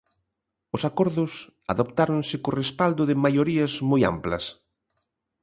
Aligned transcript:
Os 0.75 0.81
acordos 0.89 1.31
adoptáronse 1.73 2.35
co 2.43 2.57
respaldo 2.61 3.03
de 3.09 3.19
maiorías 3.25 3.73
moi 3.89 4.01
amplas. 4.13 4.43